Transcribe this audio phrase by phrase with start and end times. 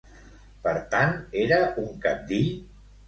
[0.63, 1.13] Per tant,
[1.43, 2.49] era un cabdill?